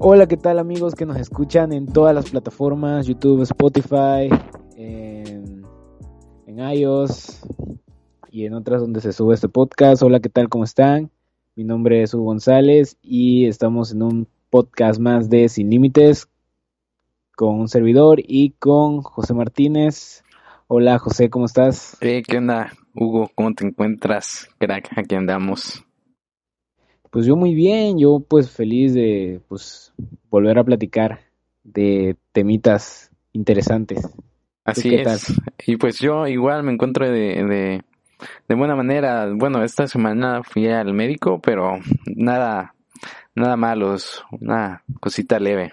[0.00, 4.30] Hola, ¿qué tal amigos que nos escuchan en todas las plataformas, YouTube, Spotify,
[4.76, 5.66] en,
[6.46, 7.40] en iOS
[8.30, 10.04] y en otras donde se sube este podcast?
[10.04, 10.48] Hola, ¿qué tal?
[10.48, 11.10] ¿Cómo están?
[11.56, 16.28] Mi nombre es Hugo González y estamos en un podcast más de Sin Límites
[17.34, 20.22] con un servidor y con José Martínez.
[20.68, 21.96] Hola José, ¿cómo estás?
[22.02, 23.32] Eh, ¿Qué onda, Hugo?
[23.34, 24.96] ¿Cómo te encuentras, crack?
[24.96, 25.87] Aquí andamos.
[27.10, 29.92] Pues yo muy bien, yo pues feliz de pues
[30.30, 31.20] volver a platicar
[31.64, 34.08] de temitas interesantes.
[34.64, 35.34] Así es.
[35.66, 37.82] Y pues yo igual me encuentro de, de,
[38.48, 39.26] de, buena manera.
[39.34, 41.78] Bueno, esta semana fui al médico, pero
[42.14, 42.74] nada,
[43.34, 45.70] nada malos, una cosita leve.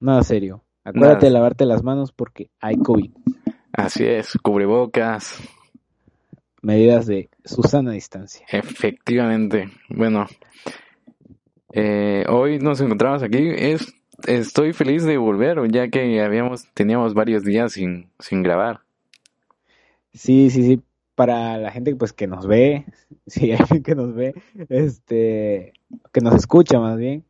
[0.00, 0.62] Nada serio.
[0.84, 3.12] Acuérdate de lavarte las manos porque hay COVID.
[3.72, 5.38] Así es, cubrebocas.
[6.66, 8.44] Medidas de Susana distancia.
[8.50, 9.68] Efectivamente.
[9.88, 10.26] Bueno,
[11.72, 13.38] eh, hoy nos encontramos aquí.
[13.56, 13.94] Es,
[14.26, 18.80] estoy feliz de volver, ya que habíamos, teníamos varios días sin, sin grabar.
[20.12, 20.82] Sí, sí, sí.
[21.14, 22.84] Para la gente pues que nos ve,
[23.28, 24.34] sí, alguien que nos ve,
[24.68, 25.72] este,
[26.12, 27.24] que nos escucha más bien,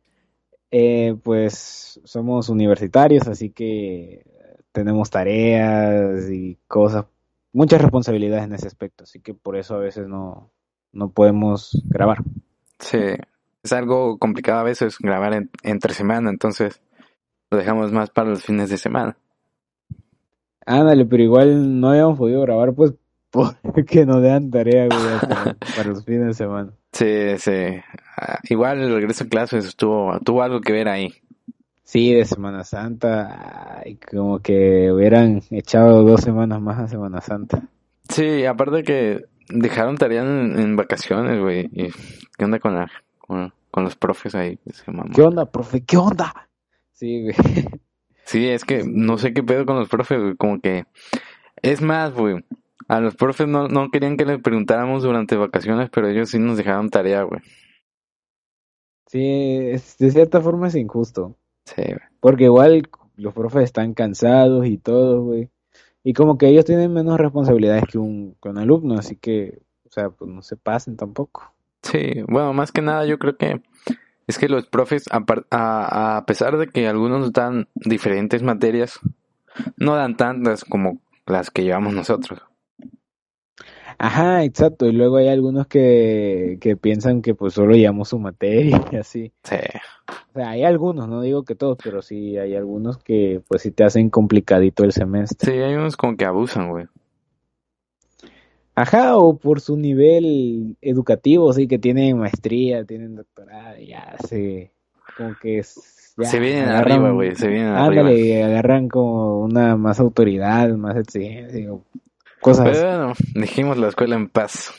[0.71, 4.25] eh, pues somos universitarios, así que
[4.71, 7.05] tenemos tareas y cosas,
[7.57, 10.51] muchas responsabilidades en ese aspecto, así que por eso a veces no,
[10.91, 12.19] no podemos grabar.
[12.77, 12.99] Sí,
[13.63, 16.79] es algo complicado a veces grabar entre semana, entonces
[17.49, 19.17] lo dejamos más para los fines de semana.
[20.67, 22.93] Ándale, pero igual no habíamos podido grabar, pues,
[23.63, 26.73] porque nos dan tarea, para, para, los fines de semana.
[26.91, 27.81] Sí, sí.
[28.17, 31.11] Ah, igual el regreso a clases tuvo, tuvo algo que ver ahí.
[31.87, 37.69] Sí, de Semana Santa, y como que hubieran echado dos semanas más a Semana Santa.
[38.09, 41.69] Sí, aparte que dejaron tarea en, vacaciones, güey.
[42.37, 43.53] ¿Qué onda con, la, con,
[43.85, 44.59] los profes ahí?
[45.15, 45.85] ¿Qué onda, profe?
[45.85, 46.49] ¿Qué onda?
[46.91, 47.35] Sí, güey.
[48.25, 50.35] Sí, es que no sé qué pedo con los profes, güey.
[50.35, 50.83] Como que...
[51.61, 52.43] Es más, güey.
[52.89, 56.57] A los profes no, no querían que les preguntáramos durante vacaciones, pero ellos sí nos
[56.57, 57.39] dejaron tarea, güey.
[59.05, 61.37] Sí, de cierta forma es injusto.
[61.75, 61.83] Sí,
[62.19, 65.49] Porque igual los profes están cansados y todo, güey.
[66.03, 70.09] Y como que ellos tienen menos responsabilidades que un, que alumno, así que, o sea,
[70.09, 71.53] pues no se pasen tampoco.
[71.83, 73.61] Sí, bueno, más que nada yo creo que
[74.27, 78.99] es que los profes, a, a pesar de que algunos dan diferentes materias,
[79.75, 82.41] no dan tantas como las que llevamos nosotros.
[83.99, 84.85] Ajá, exacto.
[84.85, 89.31] Y luego hay algunos que, que piensan que pues solo llevamos su materia y así.
[89.43, 89.55] Sí.
[90.07, 93.71] O sea, hay algunos, no digo que todos, pero sí hay algunos que pues sí
[93.71, 95.51] te hacen complicadito el semestre.
[95.51, 96.85] Sí, hay unos como que abusan, güey.
[98.75, 104.71] Ajá, o por su nivel educativo, sí, que tienen maestría, tienen doctorado, ya se...
[105.17, 108.47] como que es, se vienen arriba, güey, se vienen ándale, arriba.
[108.47, 111.71] agarran como una más autoridad, más exigencia,
[112.47, 112.77] cosas.
[112.77, 114.73] Pero bueno, dejemos la escuela en paz.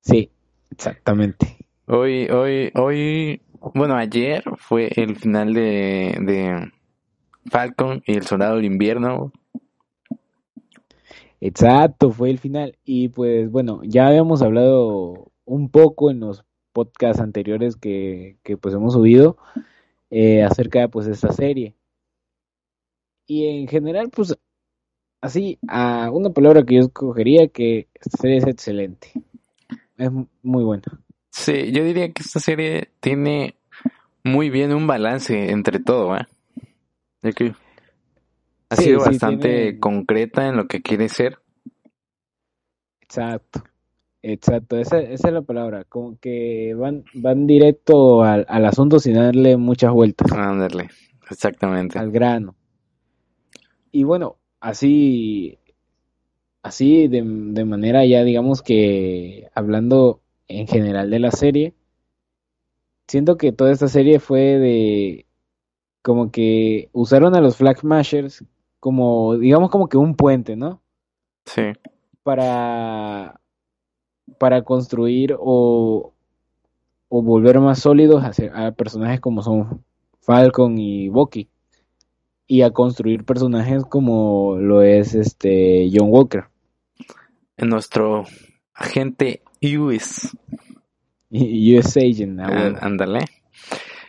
[0.00, 0.30] Sí,
[0.70, 1.56] exactamente.
[1.86, 3.42] Hoy, hoy, hoy,
[3.74, 6.72] bueno, ayer fue el final de, de
[7.50, 9.32] Falcon y el Soldado del Invierno.
[11.40, 12.76] Exacto, fue el final.
[12.84, 18.74] Y pues bueno, ya habíamos hablado un poco en los podcasts anteriores que, que pues
[18.74, 19.36] hemos subido
[20.10, 21.74] eh, acerca de pues esta serie.
[23.26, 24.36] Y en general, pues
[25.20, 29.12] así, a una palabra que yo escogería que esta serie es excelente.
[29.96, 30.10] Es
[30.42, 30.84] muy buena.
[31.30, 33.54] Sí, yo diría que esta serie tiene
[34.24, 36.26] muy bien un balance entre todo, ¿eh?
[37.22, 37.54] De que
[38.70, 41.38] ha Sí, sido sí, bastante tiene- concreta en lo que quiere ser.
[43.02, 43.62] Exacto.
[44.22, 49.14] Exacto, esa, esa es la palabra, como que van, van directo al, al asunto sin
[49.14, 50.90] darle muchas vueltas, Ándale,
[51.30, 51.98] exactamente.
[51.98, 52.54] al grano.
[53.90, 55.58] Y bueno, así,
[56.62, 61.74] así de, de manera ya digamos que hablando en general de la serie,
[63.08, 65.26] siento que toda esta serie fue de
[66.02, 68.44] como que usaron a los Flag Smashers
[68.78, 70.80] como, digamos como que un puente, ¿no?
[71.44, 71.62] Sí,
[72.22, 73.40] para,
[74.38, 76.12] para construir o,
[77.08, 79.84] o volver más sólidos a, a personajes como son
[80.20, 81.48] Falcon y Bucky
[82.50, 86.46] y a construir personajes como lo es este John Walker
[87.56, 88.24] en nuestro
[88.74, 90.36] agente US.
[91.30, 92.78] US Agent ah, bueno.
[92.80, 93.20] Ándale.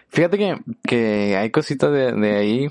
[0.07, 2.67] Fíjate que, que hay cositas de, de ahí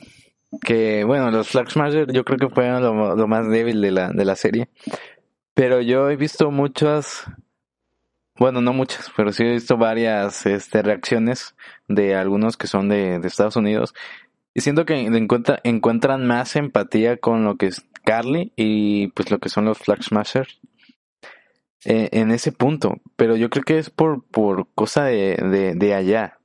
[0.60, 4.10] que, bueno, los Flag Smasher yo creo que fueron lo, lo más débil de la,
[4.10, 4.70] de la serie.
[5.54, 7.30] Pero yo he visto muchas
[8.40, 11.54] bueno, no muchas, pero sí he visto varias este, reacciones
[11.86, 13.94] de algunos que son de, de Estados Unidos.
[14.54, 19.38] Y siento que encuentra, encuentran más empatía con lo que es Carly y pues lo
[19.38, 20.60] que son los Flag Smashers.
[21.84, 22.96] Eh, en ese punto.
[23.16, 26.38] Pero yo creo que es por, por cosa de, de, de allá.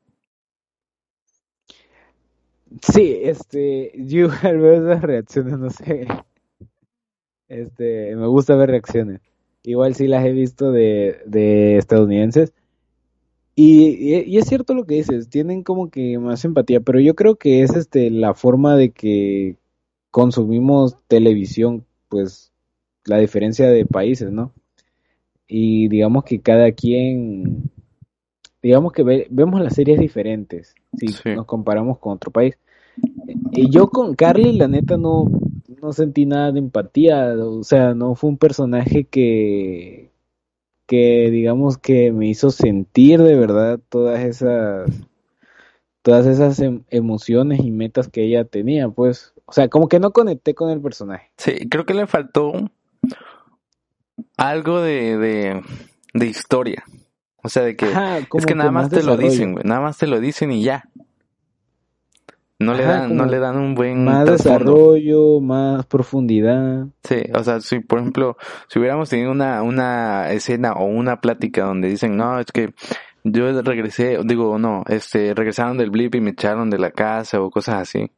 [2.81, 6.07] Sí, este, yo al ver esas reacciones, no sé.
[7.47, 9.21] Este, me gusta ver reacciones.
[9.63, 12.53] Igual sí las he visto de, de estadounidenses.
[13.55, 17.37] Y, y, es cierto lo que dices, tienen como que más empatía, pero yo creo
[17.37, 19.55] que es este la forma de que
[20.11, 22.51] consumimos televisión, pues
[23.05, 24.51] la diferencia de países, ¿no?
[25.47, 27.71] Y digamos que cada quien,
[28.61, 32.57] digamos que vemos las series diferentes, si nos comparamos con otro país.
[33.51, 35.29] Y yo con Carly, la neta, no,
[35.81, 40.11] no sentí nada de empatía, o sea, no fue un personaje que,
[40.85, 44.89] que digamos que me hizo sentir de verdad todas esas
[46.05, 50.11] todas esas em, emociones y metas que ella tenía, pues, o sea, como que no
[50.11, 51.31] conecté con el personaje.
[51.37, 52.53] Sí, creo que le faltó
[54.37, 55.63] algo de, de,
[56.13, 56.83] de historia.
[57.41, 57.91] O sea, de que
[58.35, 60.89] es que nada más te lo dicen, güey, nada más te lo dicen y ya.
[62.65, 66.87] No le dan, no le dan un buen más desarrollo, más profundidad.
[67.03, 71.63] Sí, o sea, si por ejemplo, si hubiéramos tenido una, una escena o una plática
[71.63, 72.73] donde dicen, no, es que
[73.23, 77.51] yo regresé, digo, no, este, regresaron del blip y me echaron de la casa o
[77.51, 78.11] cosas así.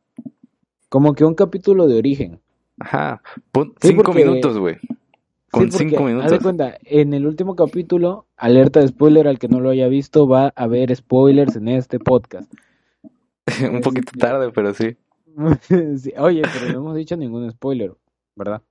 [0.88, 2.40] Como que un capítulo de origen.
[2.80, 3.22] Ajá,
[3.82, 4.78] cinco minutos, güey.
[5.52, 6.26] Con cinco minutos.
[6.26, 9.88] Haz de cuenta, en el último capítulo, alerta de spoiler al que no lo haya
[9.88, 12.50] visto, va a haber spoilers en este podcast.
[13.72, 14.98] un poquito tarde, pero sí.
[16.18, 17.94] Oye, pero no hemos dicho ningún spoiler,
[18.36, 18.62] ¿verdad?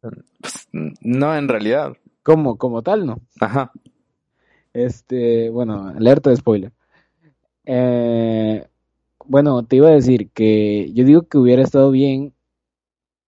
[0.00, 1.96] Pues, no, en realidad.
[2.22, 3.20] Como, como tal, no.
[3.40, 3.72] Ajá.
[4.72, 6.72] Este, bueno, alerta de spoiler.
[7.64, 8.66] Eh,
[9.26, 12.32] bueno, te iba a decir que yo digo que hubiera estado bien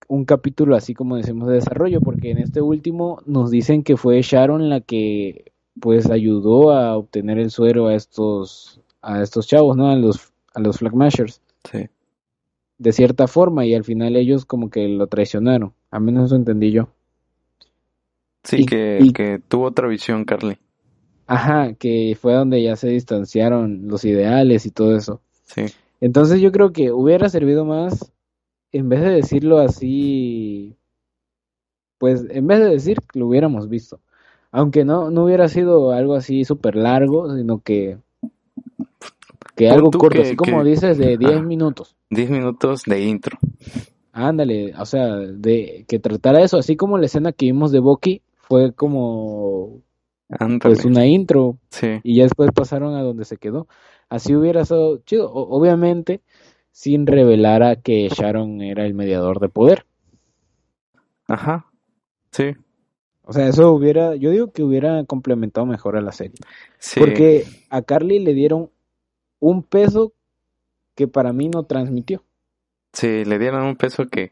[0.08, 4.20] un capítulo así como decimos de desarrollo, porque en este último nos dicen que fue
[4.22, 9.90] Sharon la que pues ayudó a obtener el suero a estos a estos chavos, ¿no?
[9.90, 11.40] A los a los Flagmashers.
[11.70, 11.88] Sí.
[12.78, 15.72] De cierta forma, y al final ellos como que lo traicionaron.
[15.90, 16.88] A menos eso entendí yo.
[18.44, 20.58] Sí, que, que tuvo otra visión, Carly.
[21.26, 25.20] Ajá, que fue donde ya se distanciaron los ideales y todo eso.
[25.44, 25.66] Sí.
[26.00, 28.12] Entonces yo creo que hubiera servido más,
[28.72, 30.76] en vez de decirlo así,
[31.98, 34.00] pues en vez de decir lo hubiéramos visto.
[34.50, 37.98] Aunque no, no hubiera sido algo así súper largo, sino que
[39.56, 41.96] que algo corto, así como dices, de 10 minutos.
[42.10, 43.38] 10 minutos de intro.
[44.12, 48.22] Ándale, o sea, de que tratara eso, así como la escena que vimos de Bucky
[48.36, 49.80] fue como
[50.60, 52.00] pues una intro sí.
[52.02, 53.68] y ya después pasaron a donde se quedó.
[54.08, 56.20] Así hubiera sido chido, obviamente
[56.72, 59.84] sin revelar a que Sharon era el mediador de poder.
[61.28, 61.66] Ajá.
[62.32, 62.56] Sí.
[63.24, 66.34] O sea, eso hubiera, yo digo que hubiera complementado mejor a la serie.
[66.78, 66.98] Sí.
[66.98, 68.70] Porque a Carly le dieron
[69.42, 70.12] un peso
[70.94, 72.22] que para mí no transmitió.
[72.92, 74.30] Sí, le dieron un peso que,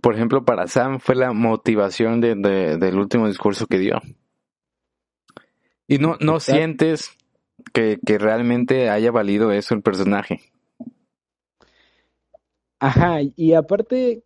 [0.00, 4.00] por ejemplo, para Sam fue la motivación de, del último discurso que dio.
[5.86, 7.16] Y no, no sientes
[7.72, 10.40] que, que realmente haya valido eso el personaje.
[12.80, 14.24] Ajá, y aparte,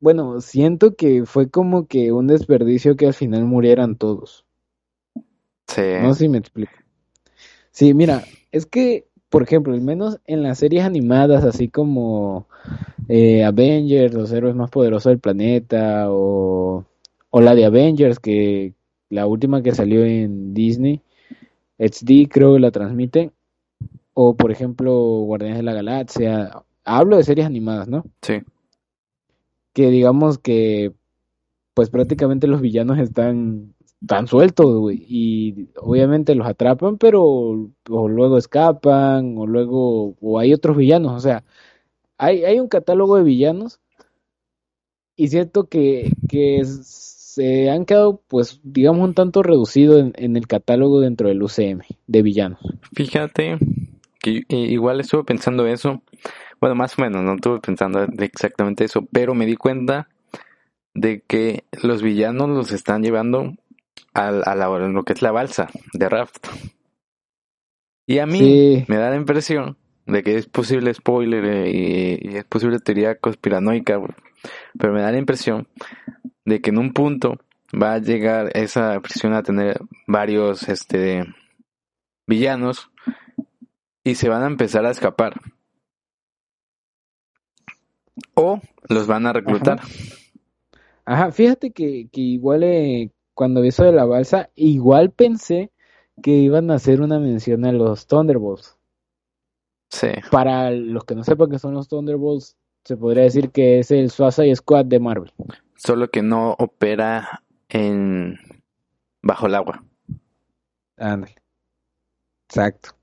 [0.00, 4.46] bueno, siento que fue como que un desperdicio que al final murieran todos.
[5.66, 5.82] Sí.
[6.00, 6.72] No sé si me explico.
[7.76, 12.48] Sí, mira, es que, por ejemplo, al menos en las series animadas, así como
[13.06, 16.86] eh, Avengers, los héroes más poderosos del planeta, o,
[17.28, 18.72] o la de Avengers, que
[19.10, 21.02] la última que salió en Disney,
[21.78, 23.32] XD creo que la transmite,
[24.14, 24.94] o por ejemplo
[25.26, 28.06] Guardianes de la Galaxia, hablo de series animadas, ¿no?
[28.22, 28.40] Sí.
[29.74, 30.94] Que digamos que
[31.76, 33.74] pues prácticamente los villanos están
[34.06, 35.04] tan sueltos, güey.
[35.06, 41.12] Y obviamente los atrapan, pero o luego escapan, o luego, o hay otros villanos.
[41.12, 41.44] O sea,
[42.16, 43.78] hay, hay un catálogo de villanos.
[45.16, 50.46] Y siento que, que se han quedado, pues, digamos, un tanto reducido en, en el
[50.46, 52.60] catálogo dentro del UCM de villanos.
[52.94, 53.58] Fíjate
[54.22, 56.02] que igual estuve pensando eso.
[56.58, 60.08] Bueno, más o menos, no estuve pensando exactamente eso, pero me di cuenta
[60.96, 63.54] de que los villanos los están llevando
[64.14, 66.48] a, a, lo que es la balsa de Raft.
[68.06, 69.76] Y a mí me da la impresión
[70.06, 74.00] de que es posible spoiler eh, y, es posible teoría conspiranoica,
[74.78, 75.68] pero me da la impresión
[76.44, 77.38] de que en un punto
[77.74, 81.24] va a llegar esa prisión a tener varios este
[82.26, 82.90] villanos
[84.02, 85.40] y se van a empezar a escapar.
[88.34, 89.80] O los van a reclutar.
[89.80, 89.88] Ajá,
[91.32, 95.70] fíjate que, que igual eh, cuando vi eso de la balsa, igual pensé
[96.22, 98.76] que iban a hacer una mención a los Thunderbolts.
[99.90, 100.08] Sí.
[100.30, 104.10] Para los que no sepan qué son los Thunderbolts, se podría decir que es el
[104.10, 105.32] Suicide Squad de Marvel.
[105.76, 108.38] Solo que no opera en
[109.22, 109.84] bajo el agua.
[110.96, 111.36] Ándale.
[112.48, 112.95] Exacto.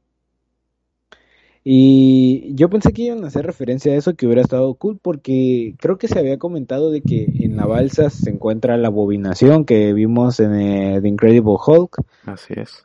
[1.65, 5.75] Y yo pensé que iban a hacer referencia a eso, que hubiera estado cool, porque
[5.79, 9.93] creo que se había comentado de que en la balsa se encuentra la bobinación que
[9.93, 12.03] vimos en eh, The Incredible Hulk.
[12.25, 12.84] Así es.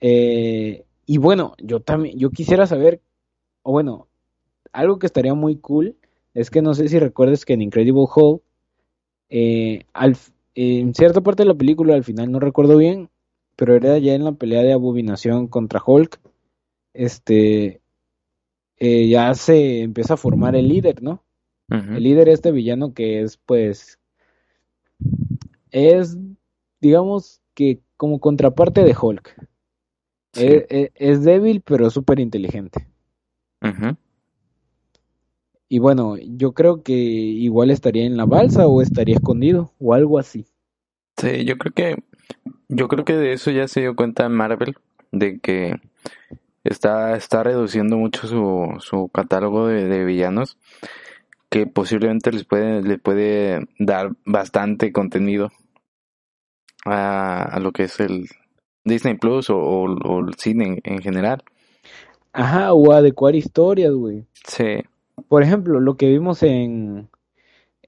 [0.00, 3.00] Eh, y bueno, yo también, yo quisiera saber,
[3.62, 4.08] o bueno,
[4.72, 5.96] algo que estaría muy cool
[6.34, 8.42] es que no sé si recuerdes que en Incredible Hulk,
[9.30, 10.16] eh, al,
[10.54, 13.08] en cierta parte de la película, al final no recuerdo bien,
[13.56, 16.20] pero era ya en la pelea de abominación contra Hulk,
[16.94, 17.81] este,
[18.84, 21.22] eh, ya se empieza a formar el líder, ¿no?
[21.68, 24.00] El líder este villano que es, pues,
[25.70, 26.18] es,
[26.80, 29.36] digamos que como contraparte de Hulk.
[30.34, 32.88] E, e, es, débil, pero súper inteligente.
[35.68, 40.18] Y bueno, yo creo que igual estaría en la balsa o estaría escondido o algo
[40.18, 40.44] así.
[41.16, 42.02] Sí, yo creo que
[42.68, 44.74] yo creo que de eso ya se dio cuenta Marvel
[45.12, 45.76] de que
[46.64, 50.58] está, está reduciendo mucho su, su catálogo de, villanos
[51.50, 55.50] que posiblemente les puede, le puede dar bastante contenido
[56.86, 58.26] a, lo que es el
[58.84, 61.42] Disney Plus o, el cine en, general.
[62.32, 64.24] Ajá, o adecuar historias, güey.
[64.46, 64.82] Sí.
[65.28, 67.10] Por ejemplo, lo que vimos en,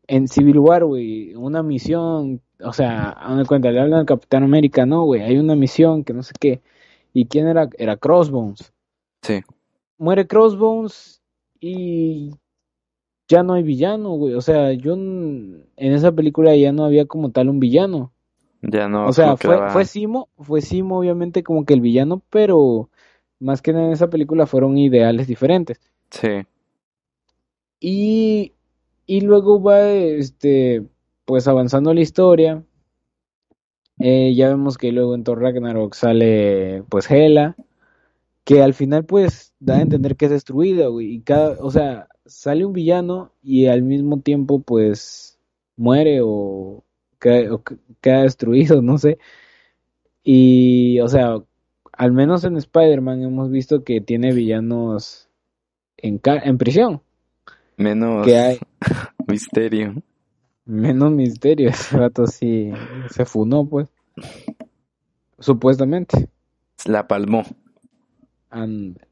[0.06, 4.42] en Civil War, güey, una misión, o sea, a me cuenta, le hablan al Capitán
[4.42, 6.60] América, no, güey, hay una misión que no sé qué,
[7.14, 7.70] ¿Y quién era?
[7.78, 8.74] Era Crossbones.
[9.22, 9.40] Sí.
[9.96, 11.22] Muere Crossbones
[11.60, 12.32] y
[13.28, 14.34] ya no hay villano, güey.
[14.34, 18.12] O sea, yo en esa película ya no había como tal un villano.
[18.60, 19.06] Ya no.
[19.06, 22.90] O sea, fue, fue Simo, fue Simo obviamente como que el villano, pero
[23.38, 25.80] más que en esa película fueron ideales diferentes.
[26.10, 26.46] Sí.
[27.78, 28.52] Y,
[29.06, 30.82] y luego va, este,
[31.24, 32.62] pues avanzando la historia.
[34.06, 37.56] Eh, ya vemos que luego en Thor Ragnarok sale pues Hela,
[38.44, 42.08] que al final pues da a entender que es destruida, güey, y cada, o sea,
[42.26, 45.38] sale un villano y al mismo tiempo pues
[45.76, 46.84] muere o,
[47.18, 49.16] queda destruido, no sé.
[50.22, 51.38] Y, o sea,
[51.92, 55.30] al menos en Spider-Man hemos visto que tiene villanos
[55.96, 57.00] en, en prisión.
[57.78, 58.58] Menos que hay
[59.26, 59.94] misterio.
[60.66, 62.70] Menos misterio, ese rato sí
[63.08, 63.93] se funó, pues.
[65.38, 66.28] Supuestamente.
[66.86, 67.44] La palmó.
[68.50, 69.06] Ándale.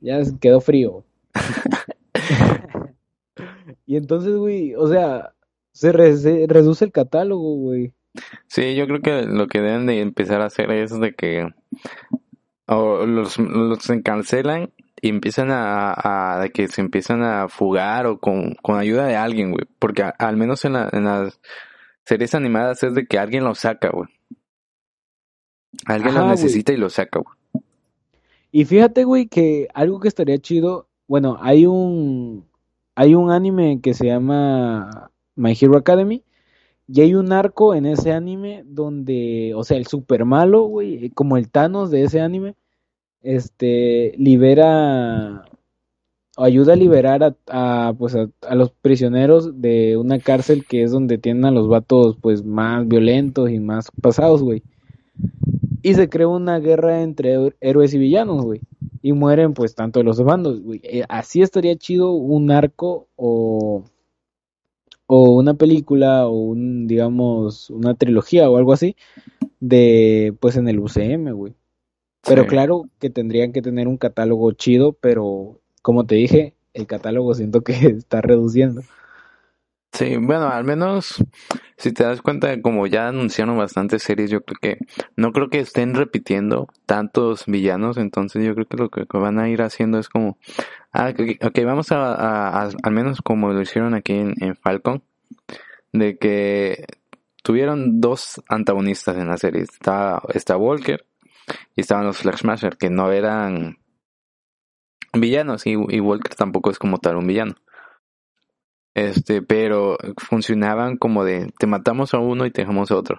[0.00, 1.04] Ya quedó frío.
[3.86, 5.32] y entonces, güey, o sea,
[5.72, 7.92] se, reduce el catálogo, güey.
[8.48, 11.48] Sí, yo creo que lo que deben de empezar a hacer es de que
[12.66, 18.78] o los, los encancelan y empiezan a, que se empiezan a fugar o con, con
[18.78, 19.66] ayuda de alguien, güey.
[19.78, 21.40] Porque al menos en, en las
[22.10, 24.08] series animadas es de que alguien lo saca, güey.
[25.86, 27.64] Alguien lo necesita y lo saca, güey.
[28.50, 32.48] Y fíjate, güey, que algo que estaría chido, bueno, hay un
[32.96, 36.24] hay un anime que se llama My Hero Academy
[36.88, 41.36] y hay un arco en ese anime donde, o sea, el super malo, güey, como
[41.36, 42.56] el Thanos de ese anime,
[43.22, 45.44] este, libera
[46.42, 51.44] ayuda a liberar a, pues a, los prisioneros de una cárcel que es donde tienen
[51.44, 54.62] a los vatos pues más violentos y más pasados, güey.
[55.82, 58.60] Y se crea una guerra entre héroes y villanos, güey.
[59.02, 60.80] Y mueren pues tanto los dos bandos, güey.
[60.82, 63.84] Eh, así estaría chido un arco o
[65.06, 68.94] o una película o un digamos una trilogía o algo así
[69.58, 71.54] de pues en el UCM, güey.
[72.22, 77.34] Pero claro que tendrían que tener un catálogo chido, pero como te dije, el catálogo
[77.34, 78.82] siento que está reduciendo.
[79.92, 81.22] Sí, bueno, al menos
[81.76, 84.78] si te das cuenta, como ya anunciaron bastantes series, yo creo que
[85.16, 89.48] no creo que estén repitiendo tantos villanos, entonces yo creo que lo que van a
[89.48, 90.38] ir haciendo es como,
[90.92, 95.02] ah, ok, vamos a, al menos como lo hicieron aquí en, Falcon,
[95.92, 96.84] de que
[97.42, 101.04] tuvieron dos antagonistas en la serie, está, Walker
[101.74, 103.79] y estaban los Flashmasher, que no eran
[105.12, 107.54] villanos y, Walker tampoco es como tal un villano.
[108.94, 113.18] Este, pero funcionaban como de te matamos a uno y te dejamos a otro.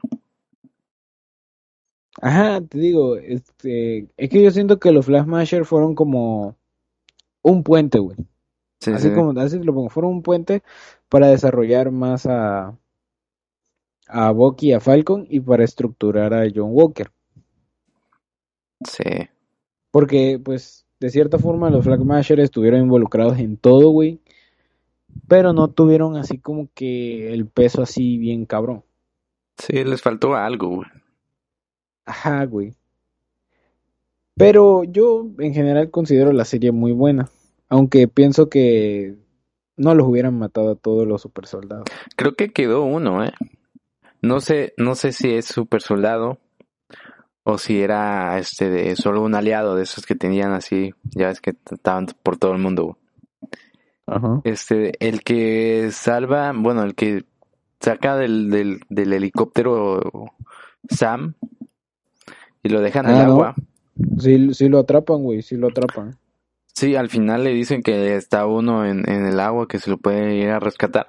[2.21, 6.57] Ajá, te digo, este, es que yo siento que los Flash Masher fueron como
[7.41, 8.17] un puente, güey.
[8.93, 10.61] así como, así lo pongo, fueron un puente
[11.09, 12.77] para desarrollar más a,
[14.07, 17.11] a Bucky y a Falcon y para estructurar a John Walker.
[18.85, 19.29] Sí.
[19.91, 24.19] Porque, pues, de cierta forma los Flag Mashers estuvieron involucrados en todo, güey.
[25.27, 28.83] Pero no tuvieron así como que el peso así bien cabrón.
[29.57, 30.87] Sí, les faltó algo, güey.
[32.05, 32.75] Ajá, güey.
[34.35, 37.29] Pero yo en general considero la serie muy buena.
[37.67, 39.15] Aunque pienso que
[39.77, 41.85] no los hubieran matado a todos los super soldados.
[42.15, 43.33] Creo que quedó uno, ¿eh?
[44.21, 46.37] No sé, no sé si es super soldado
[47.43, 51.41] o si era este de solo un aliado de esos que tenían así, ya ves
[51.41, 52.97] que estaban por todo el mundo.
[54.05, 54.41] Ajá.
[54.43, 57.25] Este, el que salva, bueno, el que
[57.79, 60.31] saca del, del, del helicóptero
[60.89, 61.35] Sam
[62.63, 63.55] y lo dejan en el ah, agua.
[64.19, 66.17] Sí, sí lo atrapan, güey, sí lo atrapan.
[66.73, 69.97] Sí, al final le dicen que está uno en, en el agua que se lo
[69.97, 71.07] puede ir a rescatar.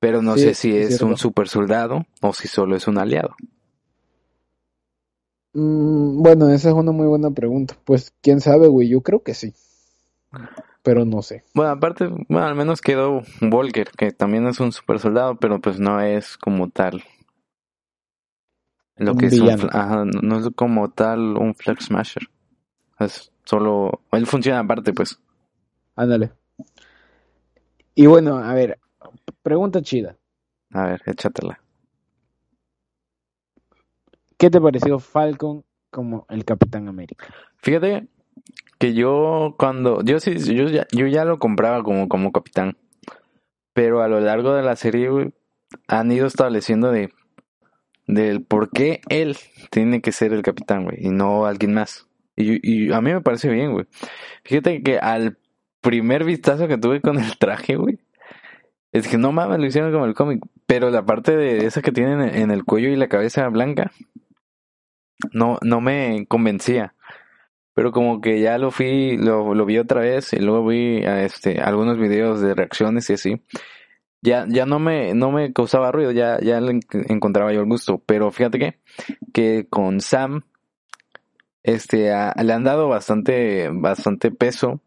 [0.00, 3.34] Pero no sé si es, un super soldado o si solo es un aliado.
[5.52, 7.76] Mm, bueno, esa es una muy buena pregunta.
[7.84, 8.88] Pues quién sabe, güey.
[8.88, 9.54] Yo creo que sí.
[10.82, 11.44] Pero no sé.
[11.54, 15.78] Bueno, aparte, bueno, al menos quedó Volker, que también es un super soldado, pero pues
[15.78, 17.02] no es como tal.
[18.96, 22.28] Lo que es no es como tal un Flex Smasher.
[22.98, 24.00] Es solo.
[24.12, 25.18] Él funciona aparte, pues.
[25.94, 26.32] Ándale.
[27.94, 28.78] Y bueno, a ver,
[29.42, 30.16] Pregunta chida.
[30.72, 31.60] A ver, échatela.
[34.38, 37.26] ¿Qué te pareció Falcon como el Capitán América?
[37.56, 38.06] Fíjate
[38.78, 42.76] que yo cuando yo sí yo ya, yo ya lo compraba como como capitán.
[43.72, 45.32] Pero a lo largo de la serie
[45.88, 47.10] han ido estableciendo de
[48.06, 49.36] del por qué él
[49.70, 52.06] tiene que ser el capitán, güey, y no alguien más.
[52.36, 53.86] Y, y a mí me parece bien, güey.
[54.44, 55.36] Fíjate que al
[55.80, 57.98] primer vistazo que tuve con el traje, güey,
[58.92, 60.42] es que no mames, lo hicieron como el cómic.
[60.66, 63.92] Pero la parte de esa que tienen en el cuello y la cabeza blanca,
[65.32, 66.94] no, no me convencía.
[67.74, 71.96] Pero como que ya lo fui, lo, vi otra vez y luego vi este, algunos
[71.96, 73.42] videos de reacciones y así.
[74.20, 78.02] Ya, ya no me, no me causaba ruido, ya, ya le encontraba yo el gusto.
[78.04, 78.78] Pero fíjate que,
[79.32, 80.42] que con Sam,
[81.62, 84.80] este, le han dado bastante, bastante peso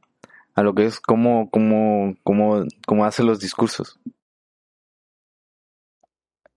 [0.54, 4.00] a lo que es cómo, cómo, cómo, cómo hace los discursos.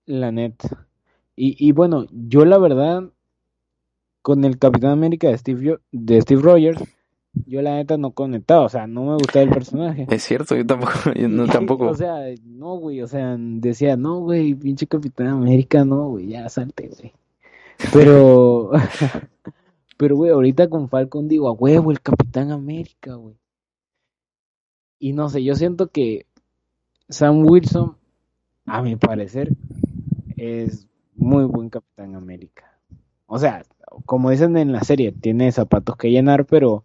[0.06, 0.88] La neta.
[1.36, 3.10] Y, y bueno, yo la verdad,
[4.24, 6.82] con el Capitán América de Steve, de Steve Rogers,
[7.44, 10.06] yo la neta no conectaba, o sea, no me gustaba el personaje.
[10.08, 11.88] Es cierto, yo tampoco, yo no tampoco.
[11.88, 16.48] o sea, no, güey, o sea, decía, no, güey, pinche Capitán América, no, güey, ya
[16.48, 17.12] salte, güey.
[17.92, 18.70] Pero,
[19.98, 23.36] pero, güey, ahorita con Falcon digo, a huevo, el Capitán América, güey.
[24.98, 26.24] Y no sé, yo siento que
[27.10, 27.98] Sam Wilson,
[28.64, 29.50] a mi parecer,
[30.38, 32.74] es muy buen Capitán América.
[33.26, 33.66] O sea,
[34.06, 36.84] como dicen en la serie, tiene zapatos que llenar, pero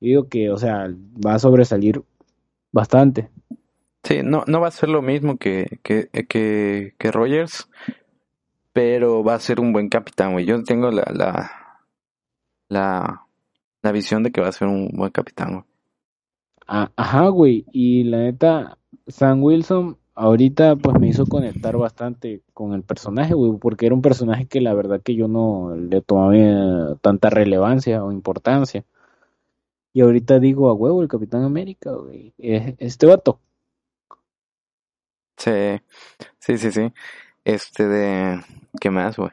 [0.00, 0.88] digo que, o sea,
[1.24, 2.02] va a sobresalir
[2.72, 3.30] bastante.
[4.02, 7.70] Sí, no, no va a ser lo mismo que, que, que, que Rogers,
[8.72, 10.44] pero va a ser un buen capitán, güey.
[10.44, 11.50] Yo tengo la, la,
[12.68, 13.26] la,
[13.82, 15.64] la visión de que va a ser un buen capitán, güey.
[16.66, 17.64] Ah, ajá, güey.
[17.72, 23.52] Y la neta, Sam Wilson ahorita pues me hizo conectar bastante con el personaje, güey,
[23.58, 28.12] porque era un personaje que la verdad que yo no le tomaba tanta relevancia o
[28.12, 28.84] importancia.
[29.92, 32.34] Y ahorita digo, a huevo, el Capitán América, güey.
[32.38, 33.38] Este vato.
[35.36, 35.80] Sí,
[36.38, 36.92] sí, sí, sí.
[37.44, 38.40] Este de...
[38.80, 39.30] ¿Qué más, güey?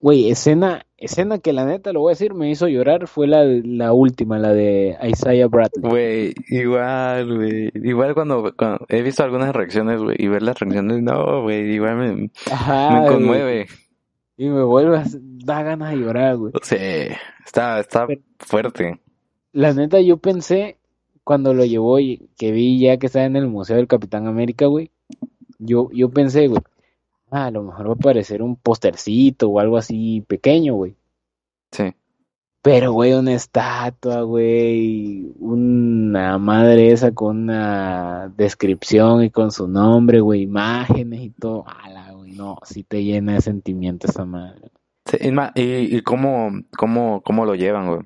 [0.00, 3.44] Güey, escena, escena que la neta, lo voy a decir, me hizo llorar fue la,
[3.44, 5.90] la última, la de Isaiah Bradley.
[5.90, 7.70] Güey, igual, güey.
[7.74, 8.54] Igual cuando,
[8.88, 13.66] he visto algunas reacciones, güey, y ver las reacciones, no, güey, igual me, me conmueve.
[14.36, 15.02] Y me vuelve
[15.44, 16.52] da ganas de llorar, güey.
[16.62, 16.76] Sí,
[17.44, 18.06] está, está
[18.38, 19.00] fuerte.
[19.52, 20.78] La neta, yo pensé,
[21.24, 24.66] cuando lo llevó y que vi ya que estaba en el Museo del Capitán América,
[24.66, 24.90] güey,
[25.58, 26.62] yo, yo pensé, güey,
[27.34, 30.94] Ah, a lo mejor va a aparecer un postercito o algo así pequeño, güey.
[31.70, 31.94] Sí.
[32.60, 40.20] Pero, güey, una estatua, güey, una madre esa con una descripción y con su nombre,
[40.20, 41.64] güey, imágenes y todo.
[41.66, 44.70] Ala, güey, no, sí te llena de sentimiento esa madre.
[45.06, 45.16] Sí,
[45.54, 48.00] y, y cómo, cómo, cómo lo llevan, güey.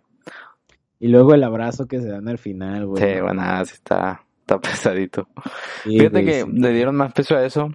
[1.01, 3.03] Y luego el abrazo que se dan al final, güey.
[3.03, 5.27] Sí, bueno, sí está, está pesadito.
[5.83, 7.73] Fíjate que le dieron más peso a eso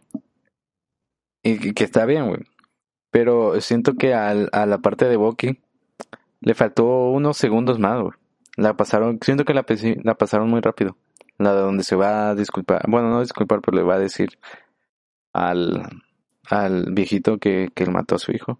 [1.43, 2.41] y que, está bien, güey.
[3.09, 5.59] Pero siento que al, a la parte de Bucky
[6.39, 8.13] le faltó unos segundos más, güey.
[8.57, 9.65] La pasaron, siento que la,
[10.03, 10.97] la pasaron muy rápido.
[11.37, 14.37] La de donde se va a disculpar, bueno, no disculpar, pero le va a decir
[15.33, 15.83] al,
[16.49, 18.59] al viejito que, que él mató a su hijo.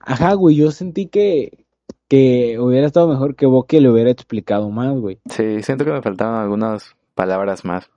[0.00, 1.64] Ajá, güey, yo sentí que,
[2.08, 5.20] que hubiera estado mejor que Bucky le hubiera explicado más, güey.
[5.28, 7.90] Sí, siento que me faltaban algunas palabras más.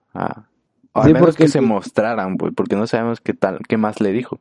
[0.93, 4.11] Ah, al menos que se mostraran, güey, porque no sabemos qué tal, qué más le
[4.11, 4.39] dijo.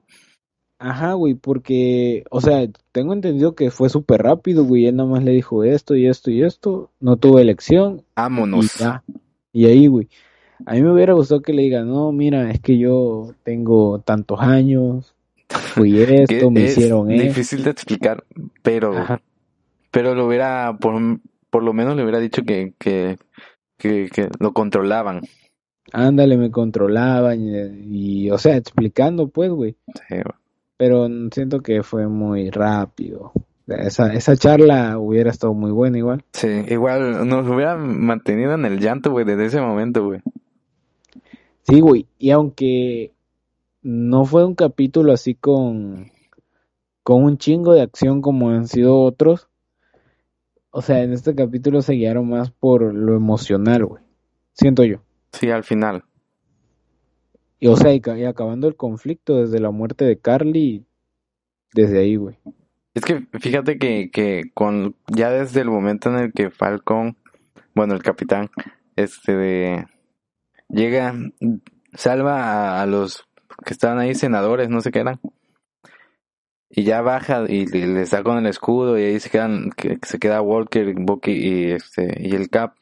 [0.79, 5.33] Ajá, güey, porque, o sea, tengo entendido que fue súper rápido, güey, él nomás le
[5.33, 8.03] dijo esto y esto y esto, no tuvo elección.
[8.17, 8.81] Vámonos.
[9.53, 10.09] Y, y ahí, güey,
[10.67, 14.41] a mí me hubiera gustado que le diga, no, mira, es que yo tengo tantos
[14.41, 15.15] años,
[15.49, 17.29] fui esto, me hicieron esto.
[17.29, 18.25] Difícil de explicar,
[18.63, 18.95] pero,
[19.91, 20.95] pero lo hubiera, por,
[21.51, 23.19] por lo menos le hubiera dicho que, que,
[23.77, 25.21] que, que lo controlaban.
[25.93, 29.77] Ándale, me controlaban y, y, o sea, explicando pues, güey.
[30.09, 30.17] Sí,
[30.77, 33.33] pero siento que fue muy rápido.
[33.67, 36.25] Esa, esa charla hubiera estado muy buena igual.
[36.33, 40.21] Sí, igual nos hubiera mantenido en el llanto, güey, desde ese momento, güey.
[41.63, 43.13] Sí, güey, y aunque
[43.83, 46.11] no fue un capítulo así con,
[47.03, 49.49] con un chingo de acción como han sido otros,
[50.71, 54.03] o sea, en este capítulo se guiaron más por lo emocional, güey.
[54.53, 55.01] Siento yo.
[55.33, 56.05] Sí, al final.
[57.59, 60.87] Y, o sea, y, acabando el conflicto desde la muerte de Carly,
[61.75, 62.39] desde ahí, güey.
[62.95, 67.17] Es que fíjate que, que con ya desde el momento en el que Falcon,
[67.75, 68.51] bueno, el capitán,
[68.97, 69.87] este de,
[70.69, 71.15] llega,
[71.93, 73.29] salva a, los
[73.65, 75.21] que estaban ahí, senadores, no sé qué eran,
[76.69, 80.19] y ya baja y, les da con el escudo y ahí se quedan, que, se
[80.19, 82.75] queda Walker, Bucky y este y el Cap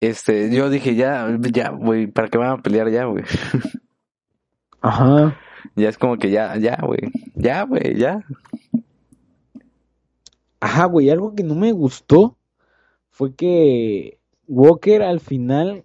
[0.00, 3.24] este, yo dije, ya, ya, güey, ¿para qué van a pelear ya, güey?
[4.80, 5.36] Ajá.
[5.74, 7.00] Ya es como que ya, ya, güey,
[7.34, 8.24] ya, güey, ya.
[10.60, 12.36] Ajá, güey, algo que no me gustó
[13.10, 15.84] fue que Walker al final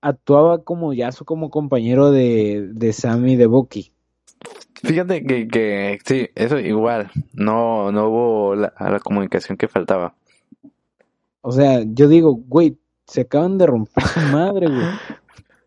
[0.00, 3.92] actuaba como ya su como compañero de, de Sammy de Bucky.
[4.82, 10.14] Fíjate que, que sí, eso igual, no, no hubo la, la comunicación que faltaba.
[11.40, 14.86] O sea, yo digo, güey, se acaban de romper su madre, güey.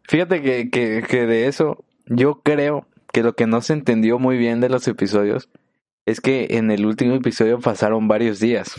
[0.04, 4.38] Fíjate que, que, que de eso, yo creo que lo que no se entendió muy
[4.38, 5.50] bien de los episodios
[6.06, 8.74] es que en el último episodio pasaron varios días.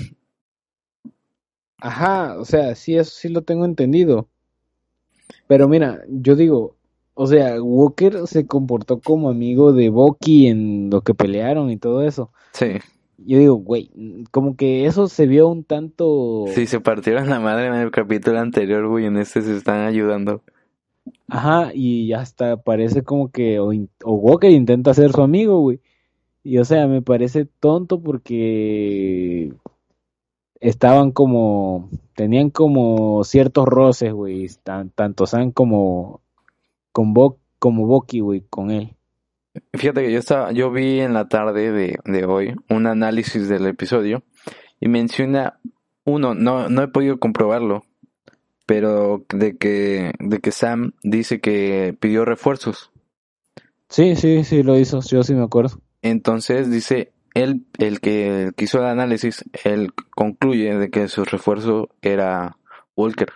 [1.81, 4.29] Ajá, o sea, sí, eso sí lo tengo entendido.
[5.47, 6.77] Pero mira, yo digo,
[7.15, 12.03] o sea, Walker se comportó como amigo de Bucky en lo que pelearon y todo
[12.03, 12.33] eso.
[12.53, 12.79] Sí
[13.19, 13.91] yo digo, güey,
[14.31, 16.47] como que eso se vio un tanto...
[16.55, 20.43] Sí, se partieron la madre en el capítulo anterior, güey, en este se están ayudando.
[21.27, 23.73] Ajá, y hasta parece como que o,
[24.05, 25.81] o Walker intenta ser su amigo, güey.
[26.45, 29.53] Y o sea, me parece tonto porque
[30.61, 34.49] estaban como, tenían como ciertos roces, güey,
[34.95, 36.21] tanto Sam como,
[36.93, 38.95] con Bo, como Bucky, güey, con él.
[39.75, 43.67] Fíjate que yo estaba, yo vi en la tarde de, de hoy un análisis del
[43.67, 44.23] episodio
[44.81, 45.59] y menciona
[46.05, 47.85] uno, no, no he podido comprobarlo,
[48.67, 52.91] pero de que, de que Sam dice que pidió refuerzos.
[53.89, 55.81] Sí, sí, sí, lo hizo, yo sí me acuerdo.
[56.03, 62.59] Entonces dice, él, el que, hizo el análisis, él concluye de que su refuerzo era
[62.97, 63.33] Walker,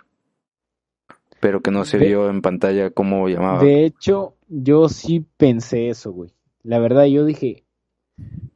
[1.43, 3.61] pero que no se vio en pantalla cómo llamaba.
[3.61, 6.31] De hecho, yo sí pensé eso, güey.
[6.63, 7.65] La verdad, yo dije,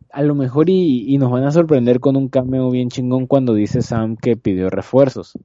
[0.09, 3.81] a lo mejor y, nos van a sorprender con un cameo bien chingón cuando dice
[3.81, 5.37] Sam que pidió refuerzos.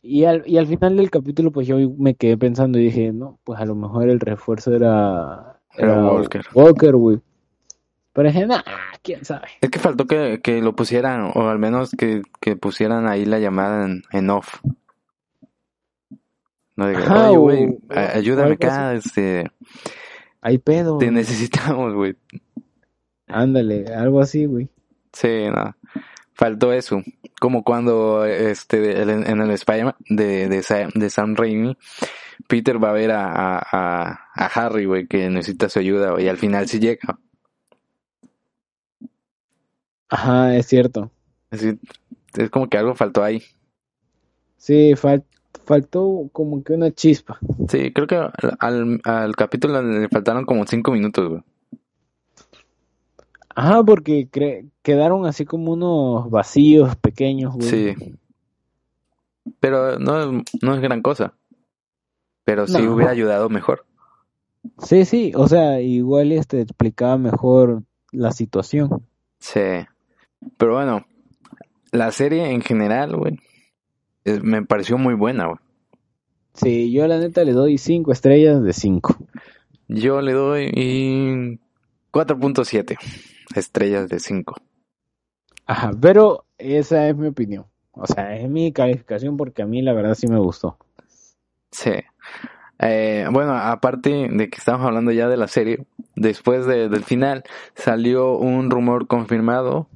[0.00, 3.38] Y al, y al final del capítulo, pues yo me quedé pensando y dije, no,
[3.44, 6.46] pues a lo mejor el refuerzo era, era, Walker.
[6.54, 7.20] Walker, güey.
[8.14, 8.62] Pero dije, nah,
[9.02, 9.48] quién sabe.
[9.60, 13.40] Es que faltó que, que lo pusieran, o al menos que, que pusieran ahí la
[13.40, 14.62] llamada en, en off.
[16.76, 19.50] No diga, oye, güey, ayúdame acá, este...
[20.42, 20.98] Hay pedo.
[20.98, 22.14] Te necesitamos, güey.
[23.26, 24.68] Ándale, algo así, güey.
[25.12, 25.74] Sí, no.
[26.34, 27.02] Faltó eso.
[27.40, 31.76] Como cuando este en el Spider-Man de, de, de Sam Raimi,
[32.46, 36.36] Peter va a ver a, a, a Harry, güey, que necesita su ayuda, y al
[36.36, 37.18] final sí llega.
[40.08, 41.10] Ajá, es cierto.
[41.50, 41.64] Es,
[42.36, 43.42] es como que algo faltó ahí.
[44.58, 45.26] Sí, falta
[45.66, 47.38] faltó como que una chispa.
[47.68, 51.42] Sí, creo que al, al capítulo le faltaron como cinco minutos, güey.
[53.54, 54.28] Ajá, porque
[54.82, 57.68] quedaron así como unos vacíos pequeños, güey.
[57.68, 58.14] Sí.
[59.60, 61.32] pero no, no es gran cosa.
[62.44, 63.86] Pero sí hubiera ayudado mejor.
[64.78, 69.06] Sí, sí, o sea, igual este explicaba mejor la situación.
[69.38, 69.60] Sí.
[70.58, 71.06] Pero bueno,
[71.92, 73.40] la serie en general, güey,
[74.42, 75.60] me pareció muy buena.
[76.54, 79.16] Sí, yo la neta le doy 5 estrellas de 5.
[79.88, 81.60] Yo le doy
[82.12, 82.96] 4.7
[83.54, 84.54] estrellas de 5.
[85.66, 87.66] Ajá, pero esa es mi opinión.
[87.92, 90.78] O sea, es mi calificación porque a mí la verdad sí me gustó.
[91.70, 91.92] Sí.
[92.78, 98.36] Eh, bueno, aparte de que estamos hablando ya de la serie, después del final salió
[98.36, 99.88] un rumor confirmado,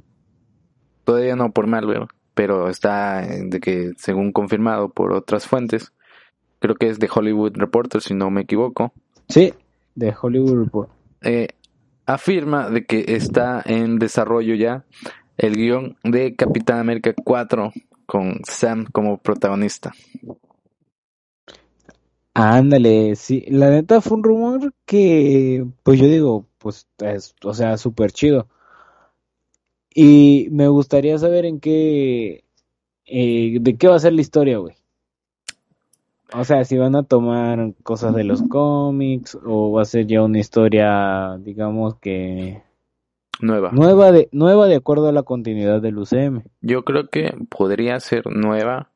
[1.04, 2.06] todavía no por Marvel,
[2.40, 5.92] pero está de que según confirmado por otras fuentes,
[6.58, 8.94] creo que es de Hollywood Reporter si no me equivoco.
[9.28, 9.52] Sí,
[9.94, 10.96] de Hollywood Reporter.
[11.20, 11.48] Eh,
[12.06, 14.86] afirma de que está en desarrollo ya
[15.36, 17.72] el guion de Capitán América 4
[18.06, 19.92] con Sam como protagonista.
[22.32, 27.76] Ándale, sí, la neta fue un rumor que, pues yo digo, pues, es, o sea,
[27.76, 28.48] súper chido.
[29.94, 32.44] Y me gustaría saber en qué,
[33.06, 34.74] eh, de qué va a ser la historia, güey.
[36.32, 40.22] O sea, si van a tomar cosas de los cómics o va a ser ya
[40.22, 42.62] una historia, digamos que
[43.40, 43.72] nueva.
[43.72, 46.44] Nueva de nueva de acuerdo a la continuidad del UCM.
[46.60, 48.89] Yo creo que podría ser nueva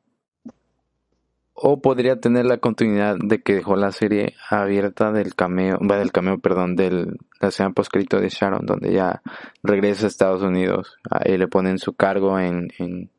[1.54, 6.10] o podría tener la continuidad de que dejó la serie abierta del cameo, va del
[6.10, 9.22] cameo, perdón, del la escena poscrito de Sharon donde ya
[9.62, 13.10] regresa a Estados Unidos y le ponen su cargo en en,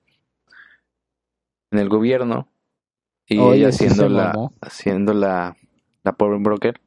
[1.72, 2.50] en el gobierno
[3.28, 5.56] y ella haciendo la, haciendo la,
[6.04, 6.80] la Power Broker.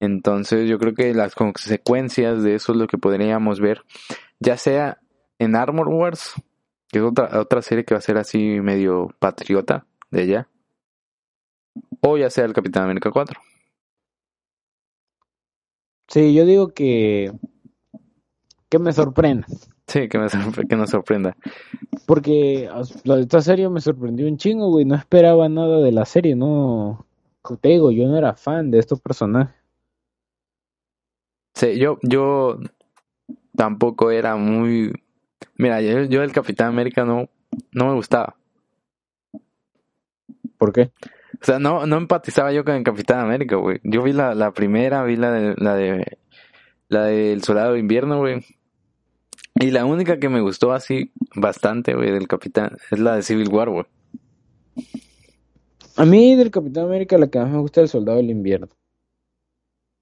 [0.00, 3.82] Entonces yo creo que las consecuencias de eso es lo que podríamos ver,
[4.38, 4.98] ya sea
[5.38, 6.34] en Armor Wars,
[6.88, 10.48] que es otra, otra serie que va a ser así medio patriota de ella,
[12.00, 13.40] o ya sea el Capitán América 4.
[16.08, 17.32] Sí, yo digo que
[18.68, 19.46] que me sorprenda.
[19.86, 20.26] Sí, que, me
[20.68, 21.36] que nos sorprenda.
[22.06, 22.68] Porque
[23.04, 24.84] esta serie me sorprendió un chingo, güey.
[24.84, 27.06] No esperaba nada de la serie, no.
[27.60, 29.54] Te digo, yo no era fan de estos personajes.
[31.54, 32.58] Sí, yo, yo
[33.54, 34.92] tampoco era muy.
[35.54, 37.28] Mira, yo, yo el Capitán América no,
[37.70, 38.36] no me gustaba.
[40.58, 40.90] ¿Por qué?
[41.40, 43.80] O sea, no, no empatizaba yo con el Capitán América, güey.
[43.84, 46.18] Yo vi la, la primera, vi la de, la de
[46.88, 48.44] la del Soldado de Invierno, güey.
[49.54, 53.48] Y la única que me gustó así bastante, güey, del Capitán, es la de Civil
[53.48, 53.84] War, güey.
[55.96, 58.68] A mí del Capitán América la que más me gusta es el Soldado del Invierno.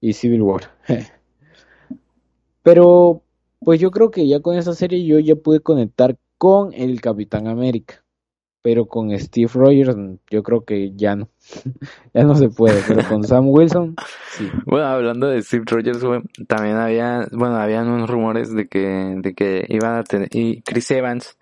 [0.01, 0.71] Y Civil War.
[2.63, 3.23] Pero,
[3.59, 7.47] pues yo creo que ya con esa serie yo ya pude conectar con el Capitán
[7.47, 8.04] América
[8.65, 9.95] pero con Steve Rogers
[10.31, 11.29] yo creo que ya no,
[12.15, 13.95] ya no se puede, pero con Sam Wilson,
[14.31, 14.49] sí.
[14.65, 15.99] Bueno, hablando de Steve Rogers,
[16.47, 20.89] también había, bueno, habían unos rumores de que, de que iban a tener, y Chris
[20.89, 21.37] Evans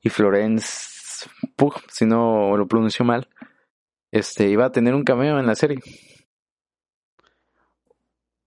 [0.00, 3.26] y Florence Pugh, si no lo pronuncio mal,
[4.12, 5.80] este, iba a tener un cameo en la serie.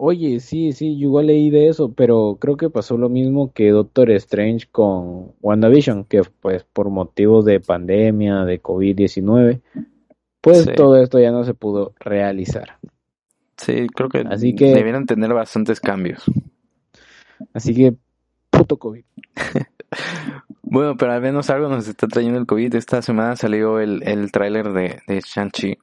[0.05, 3.69] Oye, sí, sí, yo igual leí de eso, pero creo que pasó lo mismo que
[3.69, 9.61] Doctor Strange con WandaVision, que pues por motivos de pandemia, de COVID-19,
[10.41, 12.79] pues todo esto ya no se pudo realizar.
[13.55, 16.25] Sí, creo que, así que debieron tener bastantes cambios.
[17.53, 17.95] Así que,
[18.49, 19.05] puto COVID.
[20.63, 22.75] bueno, pero al menos algo nos está trayendo el COVID.
[22.75, 25.77] Esta semana salió el, el tráiler de, de Shang-Chi.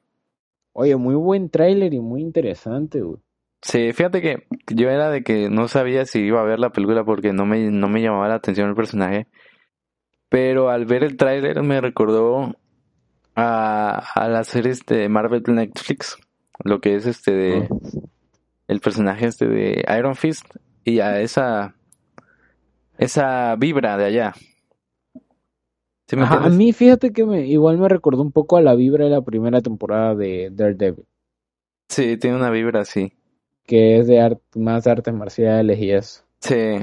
[0.73, 3.17] Oye, muy buen tráiler y muy interesante, güey.
[3.61, 7.03] Sí, fíjate que yo era de que no sabía si iba a ver la película
[7.03, 9.27] porque no me, no me llamaba la atención el personaje.
[10.29, 12.55] Pero al ver el tráiler me recordó
[13.35, 16.17] a, a las series de Marvel Netflix.
[16.63, 17.69] Lo que es este de...
[18.67, 20.45] El personaje este de Iron Fist.
[20.83, 21.75] Y a esa...
[22.97, 24.33] Esa vibra de allá.
[26.17, 29.21] a mí fíjate que me, igual me recordó un poco a la vibra de la
[29.21, 31.05] primera temporada de Daredevil.
[31.89, 33.13] Sí, tiene una vibra así
[33.65, 36.23] que es de más artes marciales y eso.
[36.39, 36.77] Sí.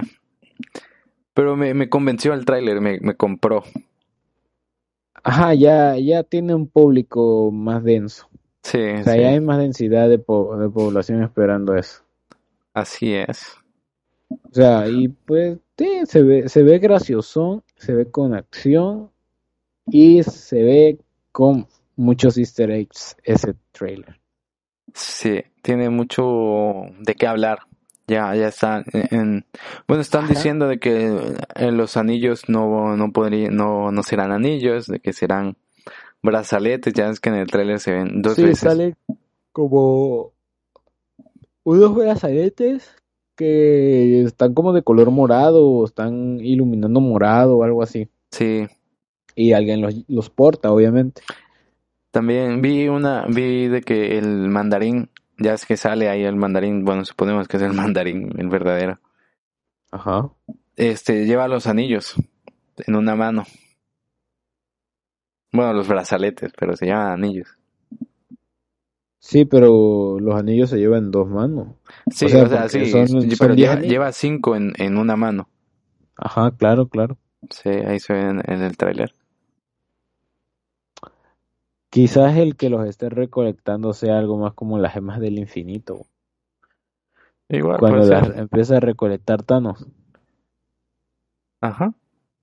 [1.35, 3.63] Pero me, me convenció el tráiler, me, me compró.
[5.23, 8.29] Ajá, ya, ya tiene un público más denso.
[8.63, 8.79] Sí.
[8.79, 12.03] O sea, ya hay más densidad de, de población esperando eso.
[12.75, 13.57] Así es.
[14.31, 19.11] O sea, y pues sí, se ve, se ve gracioso, se ve con acción
[19.87, 20.99] y se ve
[21.33, 24.19] con muchos easter eggs ese trailer.
[24.95, 27.61] Sí, tiene mucho de qué hablar.
[28.07, 29.45] Ya, ya están en,
[29.87, 31.37] bueno, están diciendo de que
[31.71, 35.59] los anillos no, no podrían, no, no serán anillos, de que serán
[36.23, 38.61] brazaletes, ya es que en el tráiler se ven dos sí, veces.
[38.61, 38.95] sale
[39.53, 40.33] como
[41.65, 42.95] unos brazaletes
[43.37, 48.09] que están como de color morado o están iluminando morado o algo así.
[48.31, 48.67] Sí.
[49.37, 51.23] Y alguien los, los porta, obviamente.
[52.11, 56.85] También vi una, vi de que el mandarín, ya es que sale ahí el mandarín,
[56.85, 58.99] bueno, suponemos que es el mandarín, el verdadero.
[59.91, 60.31] Ajá.
[60.77, 62.15] Este, lleva los anillos
[62.87, 63.45] en una mano.
[65.53, 67.49] Bueno, los brazaletes, pero se llaman anillos.
[69.21, 71.69] Sí, pero los anillos se llevan en dos manos.
[72.11, 75.49] Sí, o sea, sí, son- sí, son pero lleva cinco en, en una mano.
[76.17, 77.19] Ajá, claro, claro.
[77.51, 79.15] Sí, ahí se ve en, en el tráiler.
[81.91, 86.07] Quizás el que los esté recolectando sea algo más como las gemas del infinito.
[87.49, 89.87] Igual Cuando las empieza a recolectar Thanos.
[91.61, 91.95] Ajá.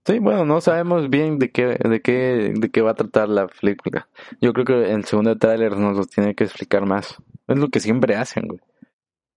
[0.06, 3.48] Sí, bueno, no sabemos bien de qué, de qué, de qué va a tratar la
[3.48, 4.08] película.
[4.40, 7.16] Yo creo que el segundo tráiler nos lo tiene que explicar más.
[7.48, 8.60] Es lo que siempre hacen, güey.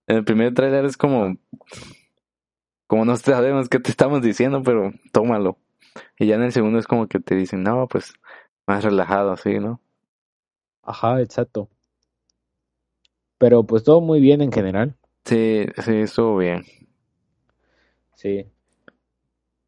[0.06, 1.36] En el primer tráiler es como,
[2.86, 5.58] como no sabemos qué te estamos diciendo, pero tómalo.
[6.18, 8.14] Y ya en el segundo es como que te dicen, no, pues
[8.66, 9.80] más relajado, así, ¿no?
[10.88, 11.68] Ajá, exacto.
[13.36, 14.96] Pero pues todo muy bien en general.
[15.26, 16.64] Sí, sí, estuvo bien.
[18.14, 18.46] Sí.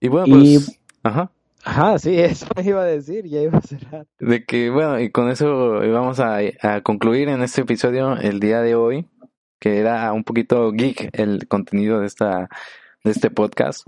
[0.00, 1.30] Y bueno, Y- pues, ajá.
[1.62, 4.06] Ajá, sí, eso iba a decir, ya iba a cerrar.
[4.18, 8.62] De que, bueno, y con eso vamos a, a concluir en este episodio el día
[8.62, 9.06] de hoy,
[9.58, 12.48] que era un poquito geek el contenido de esta,
[13.04, 13.86] de este podcast.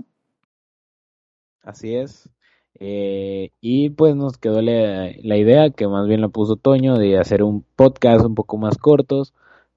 [1.63, 2.29] Así es.
[2.79, 7.17] Eh, y pues nos quedó la, la idea, que más bien la puso Toño, de
[7.17, 9.33] hacer un podcast un poco más cortos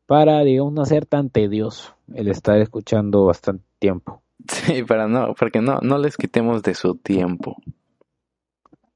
[0.06, 4.22] para, digamos, no ser tan tedioso el estar escuchando bastante tiempo.
[4.48, 7.56] Sí, para no, para que no, no les quitemos de su tiempo.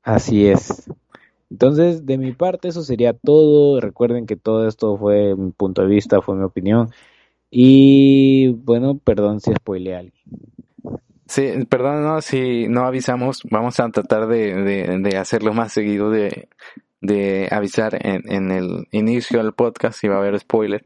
[0.02, 0.88] Así es.
[1.50, 3.80] Entonces, de mi parte, eso sería todo.
[3.80, 6.90] Recuerden que todo esto fue mi punto de vista, fue mi opinión.
[7.50, 10.22] Y bueno, perdón si spoileé a alguien.
[11.30, 16.10] Sí, perdón, no, si no avisamos, vamos a tratar de, de, de hacerlo más seguido,
[16.10, 16.48] de,
[17.00, 20.82] de avisar en, en el inicio del podcast si va a haber spoiler.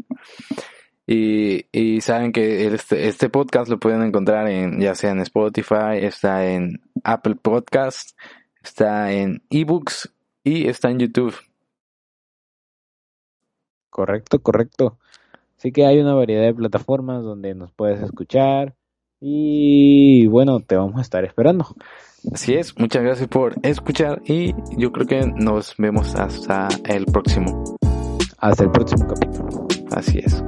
[1.07, 5.96] Y, y saben que este, este podcast lo pueden encontrar en, ya sea en Spotify,
[6.02, 8.11] está en Apple Podcast,
[8.62, 11.35] está en eBooks y está en YouTube.
[13.88, 14.98] Correcto, correcto.
[15.57, 18.74] Así que hay una variedad de plataformas donde nos puedes escuchar.
[19.27, 21.67] Y bueno, te vamos a estar esperando.
[22.31, 27.65] Así es, muchas gracias por escuchar y yo creo que nos vemos hasta el próximo.
[28.37, 29.67] Hasta el próximo capítulo.
[29.93, 30.45] Así es.